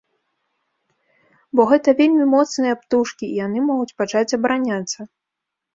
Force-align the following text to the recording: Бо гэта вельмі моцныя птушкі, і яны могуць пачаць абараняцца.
Бо 1.59 1.67
гэта 1.73 1.89
вельмі 2.01 2.25
моцныя 2.35 2.73
птушкі, 2.81 3.25
і 3.31 3.39
яны 3.45 3.59
могуць 3.71 3.95
пачаць 4.03 4.29
абараняцца. 4.41 4.99